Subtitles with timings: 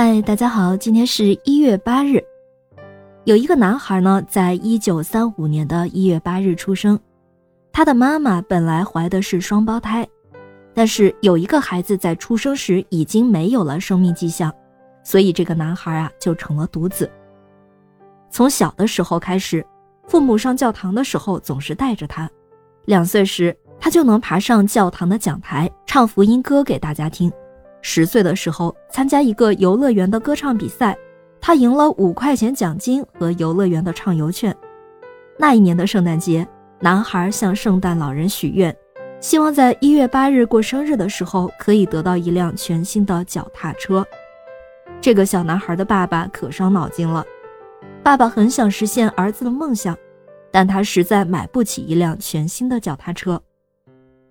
[0.00, 2.22] 嗨，大家好，今天是一月八日。
[3.24, 6.96] 有一个男孩呢，在一九三五年的一月八日出生。
[7.72, 10.06] 他的妈妈本来怀的是双胞胎，
[10.72, 14.54] 但是有一个孩子在出生时已经没有了生命迹象，
[15.02, 17.10] 所以这个男孩啊就成了独子。
[18.30, 19.66] 从小的时候开始，
[20.06, 22.30] 父母上教堂的时候总是带着他。
[22.84, 27.32] 两岁时，他就能爬上教堂的讲台唱福音歌给大家听。
[27.80, 30.96] 十岁的时候，参加一个游乐园的歌唱比赛，
[31.40, 34.54] 他赢了五块钱奖金和游乐园的畅游券。
[35.38, 36.46] 那一年的圣诞节，
[36.80, 38.76] 男孩向圣诞老人许愿，
[39.20, 44.04] 希望在一月八日过生日的时候可以得到一辆全新的脚踏车。
[45.00, 47.24] 这个小男孩的爸爸可伤脑筋了，
[48.02, 49.96] 爸爸很想实现儿子的梦想，
[50.50, 53.40] 但他实在买不起一辆全新的脚踏车。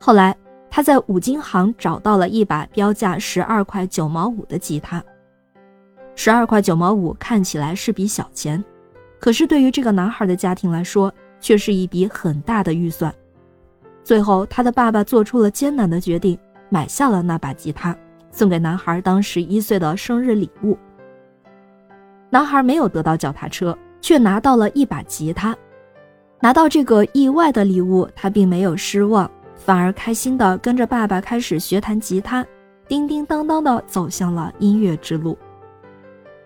[0.00, 0.34] 后来。
[0.74, 5.00] 他在五金行找到了一把标价十二块九毛五的吉他，
[6.16, 8.62] 十二块九毛五看起来是笔小钱，
[9.20, 13.14] 可是对于这个男孩的家庭来说，却是一笔很大的预算。
[14.02, 16.36] 最后，他的爸爸做出了艰难的决定，
[16.70, 17.96] 买下了那把吉他，
[18.32, 20.76] 送给男孩当十一岁的生日礼物。
[22.30, 25.56] 男孩没有得到脚踏车，却拿到了一把吉他。
[26.40, 29.30] 拿到这个意外的礼物，他并没有失望。
[29.56, 32.44] 反而开心地跟着爸爸开始学弹吉他，
[32.86, 35.38] 叮叮当当地走向了音乐之路。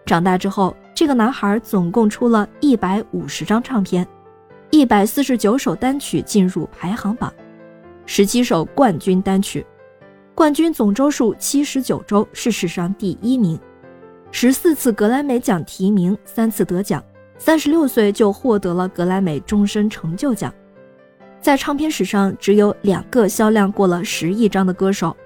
[0.06, 4.06] 长大之后，这个男孩总共出了一百五十张唱片，
[4.70, 7.33] 一百四十九首单曲进入排行榜，
[8.06, 9.67] 十七首冠军单曲，
[10.34, 13.59] 冠军总周数七十九周，是史上第一名，
[14.31, 17.03] 十四次格莱美奖提名，三次得奖，
[17.37, 20.53] 三十六岁就获得了格莱美终身成就奖。
[21.41, 25.17] 在唱片史上，只有两个销量过了十亿张的歌手，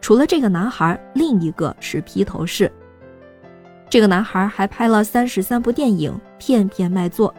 [0.00, 2.70] 除了这个男孩，另一个是披头士。
[3.88, 7.34] 这个男孩还拍了三十三部电影，片片卖座。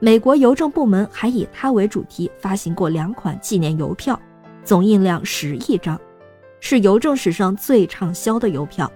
[0.00, 4.18] 美国邮政部门还以他为主题发行过两款纪念邮票，
[4.62, 6.00] 总印量十亿张，
[6.60, 8.90] 是邮政史上最畅销的邮票。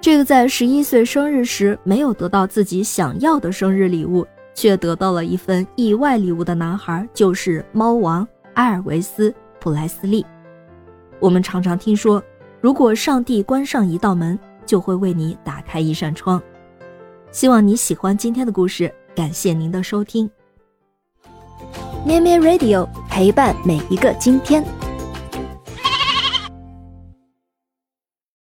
[0.00, 4.26] 这个在十一岁生日时没有得到自己想要的生日礼物。
[4.54, 10.24] 却得到了一份意外礼物的男孩，就是猫王阿尔维斯·普莱斯利。
[11.18, 12.22] 我们常常听说，
[12.60, 16.40] 如果上帝关上一道门，就会为你打开一扇窗。
[17.30, 20.30] 希望你喜欢今天的故事，感谢您的收听。
[22.04, 24.79] 咩咩 Radio 陪伴每一个今天。